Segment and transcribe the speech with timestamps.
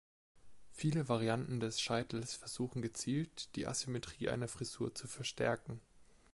[0.71, 5.79] Viele Varianten des Scheitels versuchen gezielt, die Asymmetrie einer Frisur zu verstärken.